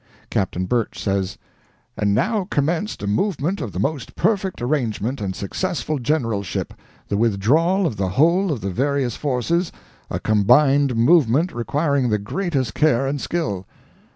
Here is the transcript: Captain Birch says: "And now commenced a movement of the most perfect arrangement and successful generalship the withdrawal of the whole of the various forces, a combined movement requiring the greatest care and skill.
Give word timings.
Captain 0.31 0.65
Birch 0.65 0.97
says: 0.99 1.37
"And 1.95 2.15
now 2.15 2.45
commenced 2.49 3.03
a 3.03 3.05
movement 3.07 3.61
of 3.61 3.71
the 3.71 3.79
most 3.79 4.15
perfect 4.15 4.59
arrangement 4.59 5.21
and 5.21 5.35
successful 5.35 5.99
generalship 5.99 6.73
the 7.07 7.17
withdrawal 7.17 7.85
of 7.85 7.97
the 7.97 8.09
whole 8.09 8.51
of 8.51 8.61
the 8.61 8.71
various 8.71 9.15
forces, 9.15 9.71
a 10.09 10.19
combined 10.19 10.95
movement 10.95 11.53
requiring 11.53 12.09
the 12.09 12.17
greatest 12.17 12.73
care 12.73 13.05
and 13.05 13.21
skill. 13.21 13.67